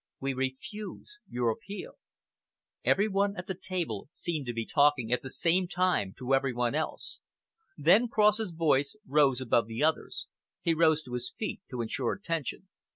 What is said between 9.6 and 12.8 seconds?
the others. He rose to his feet to ensure attention.